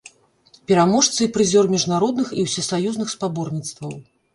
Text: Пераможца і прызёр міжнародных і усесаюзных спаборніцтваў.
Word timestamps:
Пераможца 0.71 1.19
і 1.27 1.29
прызёр 1.37 1.65
міжнародных 1.75 2.35
і 2.41 2.49
усесаюзных 2.49 3.07
спаборніцтваў. 3.17 4.01